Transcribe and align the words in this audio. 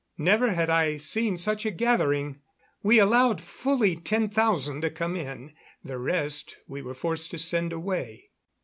Never 0.17 0.53
had 0.53 0.67
I 0.71 0.97
seen 0.97 1.37
such 1.37 1.63
a 1.63 1.69
gathering. 1.69 2.41
We 2.81 2.97
allowed 2.97 3.39
fully 3.39 3.95
ten 3.95 4.29
thousand 4.29 4.81
to 4.81 4.89
come 4.89 5.15
in; 5.15 5.53
the 5.83 5.99
rest 5.99 6.57
we 6.67 6.81
were 6.81 6.95
forced 6.95 7.29
to 7.29 7.37
send 7.37 7.71
away. 7.71 8.31